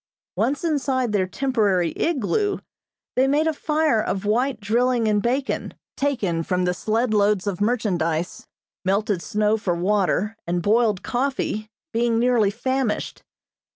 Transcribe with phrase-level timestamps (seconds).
[0.35, 2.57] Once inside their temporary igloo,
[3.15, 7.61] they made a fire of white drilling and bacon, taken from the sled loads of
[7.61, 8.47] merchandise;
[8.83, 13.21] melted snow for water, and boiled coffee, being nearly famished.